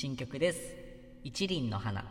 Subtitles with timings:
[0.00, 0.76] 新曲です。
[1.24, 2.04] 一輪の花。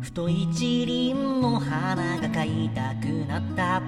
[0.00, 3.82] ふと一輪の花が買いたくなった。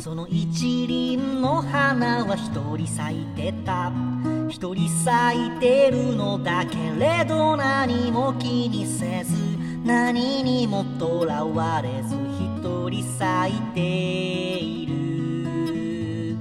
[0.00, 3.92] その一輪の花は一人咲いてた。
[4.48, 9.36] 一人咲いてるのだけれど何も気にせず
[9.84, 12.16] 何にもとらわれず
[12.60, 16.36] 一人咲いている。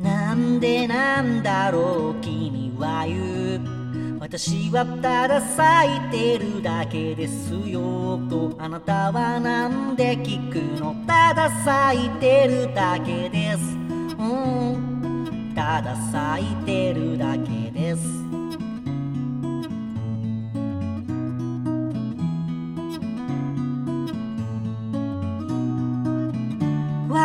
[0.00, 4.18] なんでなんだろう君は言う。
[4.18, 10.96] 私はただ咲いてるだけですよとあなたはなんで聞くの。
[11.06, 13.60] ただ咲いてるだけです。
[14.18, 15.52] うん。
[15.54, 18.03] ただ咲いてるだけです。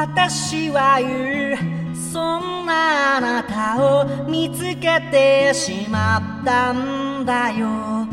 [0.02, 1.58] 私は言う。
[1.94, 8.08] そんなあなたを見つけてしまったんだよ。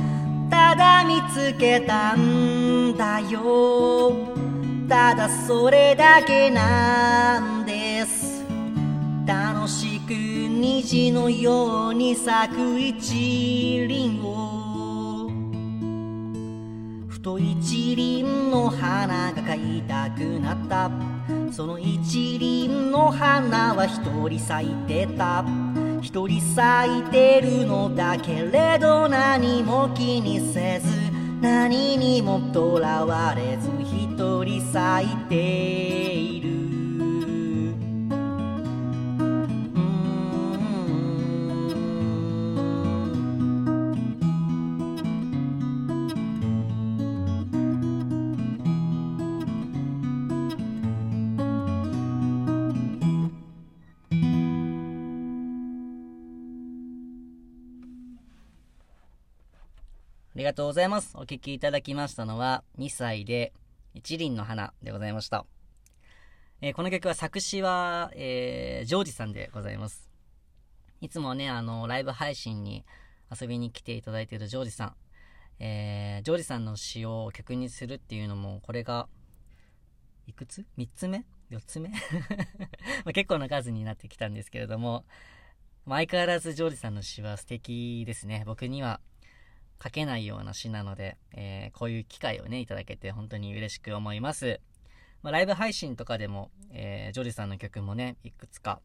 [0.51, 4.13] ただ見つけたんだよ。
[4.89, 8.45] ただそれだけなんです。
[9.25, 15.31] 楽しく虹のように咲く一輪を。
[17.07, 20.91] ふと一輪の花が買いたくなった。
[21.57, 25.43] その一輪の花は一人咲いてた。
[26.03, 30.87] 一人咲いてるのだけれど何も気にせず。
[31.41, 36.16] 何にもとらわれず一人咲いて。
[60.37, 61.13] りがとうございます。
[61.15, 63.55] お聴きいただきましたのは、2歳で
[63.95, 65.47] 一輪の花でございました。
[66.61, 70.11] えー、この曲は作詞は、えー、ジョージさんでございます。
[71.01, 72.85] いつもね、あの、ライブ配信に
[73.31, 74.95] 遊びに来ていただいているジョージさん。
[75.59, 79.09] えー、ジョージさんの詩を曲にするっていうのも、これが、
[80.27, 81.91] いくつ ?3 つ目 ?4 つ目？
[83.07, 85.07] ま結構な数になってきたんですけれども、
[85.89, 88.43] 相変わらずジョージさんの詩は素敵ですね。
[88.45, 89.01] 僕には
[89.83, 94.61] 書けないような詩なので、えー、こういう機会をね、いただけて本当に嬉しく思います。
[95.23, 98.81] まあ、ライブ配信とかでも、えー、ジョージさんの曲もね、いくつか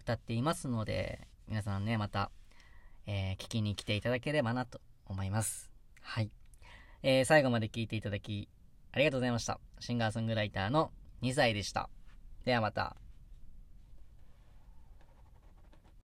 [0.00, 2.30] 歌っていますので、皆さんね、また、
[3.06, 5.70] えー、聞きに来ていただければなと思います。
[6.00, 6.30] はい。
[7.02, 8.48] えー、最後まで聞いていただき、
[8.92, 9.60] ありがとうございました。
[9.78, 10.90] シンガーソングライターの
[11.22, 11.88] 2歳でした。
[12.44, 12.96] ではまた。